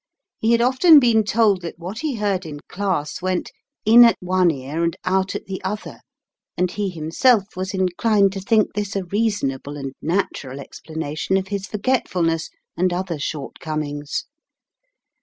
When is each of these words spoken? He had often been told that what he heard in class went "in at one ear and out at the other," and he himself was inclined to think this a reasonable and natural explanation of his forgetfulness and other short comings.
He 0.39 0.51
had 0.53 0.61
often 0.61 0.99
been 0.99 1.23
told 1.23 1.61
that 1.61 1.77
what 1.77 1.99
he 1.99 2.15
heard 2.15 2.43
in 2.43 2.61
class 2.67 3.21
went 3.21 3.51
"in 3.85 4.03
at 4.03 4.15
one 4.19 4.49
ear 4.49 4.83
and 4.83 4.97
out 5.05 5.35
at 5.35 5.45
the 5.45 5.63
other," 5.63 5.99
and 6.57 6.71
he 6.71 6.89
himself 6.89 7.43
was 7.55 7.75
inclined 7.75 8.33
to 8.33 8.41
think 8.41 8.73
this 8.73 8.95
a 8.95 9.03
reasonable 9.05 9.77
and 9.77 9.93
natural 10.01 10.59
explanation 10.59 11.37
of 11.37 11.49
his 11.49 11.67
forgetfulness 11.67 12.49
and 12.75 12.91
other 12.91 13.19
short 13.19 13.59
comings. 13.59 14.25